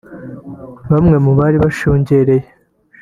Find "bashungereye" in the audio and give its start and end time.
1.63-2.47